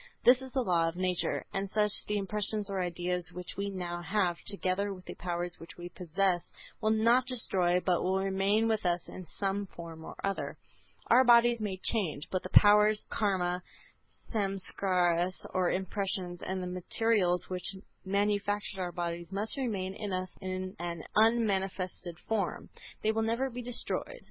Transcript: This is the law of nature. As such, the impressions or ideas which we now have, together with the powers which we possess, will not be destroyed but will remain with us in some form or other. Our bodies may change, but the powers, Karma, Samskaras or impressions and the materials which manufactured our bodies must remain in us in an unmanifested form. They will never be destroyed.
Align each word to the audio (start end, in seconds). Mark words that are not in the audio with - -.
This 0.23 0.41
is 0.41 0.51
the 0.51 0.63
law 0.63 0.87
of 0.87 0.95
nature. 0.95 1.45
As 1.53 1.71
such, 1.73 1.91
the 2.07 2.17
impressions 2.17 2.71
or 2.71 2.81
ideas 2.81 3.31
which 3.33 3.55
we 3.55 3.69
now 3.69 4.01
have, 4.01 4.35
together 4.47 4.91
with 4.91 5.05
the 5.05 5.13
powers 5.13 5.57
which 5.59 5.77
we 5.77 5.89
possess, 5.89 6.51
will 6.81 6.89
not 6.89 7.25
be 7.27 7.35
destroyed 7.35 7.85
but 7.85 8.01
will 8.01 8.17
remain 8.17 8.67
with 8.67 8.83
us 8.83 9.07
in 9.07 9.27
some 9.27 9.67
form 9.67 10.03
or 10.03 10.15
other. 10.23 10.57
Our 11.11 11.23
bodies 11.23 11.61
may 11.61 11.77
change, 11.77 12.27
but 12.31 12.41
the 12.41 12.49
powers, 12.49 13.03
Karma, 13.11 13.61
Samskaras 14.33 15.45
or 15.53 15.69
impressions 15.69 16.41
and 16.41 16.63
the 16.63 16.67
materials 16.67 17.47
which 17.47 17.75
manufactured 18.03 18.81
our 18.81 18.91
bodies 18.91 19.31
must 19.31 19.55
remain 19.55 19.93
in 19.93 20.11
us 20.11 20.35
in 20.41 20.75
an 20.79 21.03
unmanifested 21.15 22.17
form. 22.27 22.69
They 23.03 23.11
will 23.11 23.21
never 23.21 23.51
be 23.51 23.61
destroyed. 23.61 24.19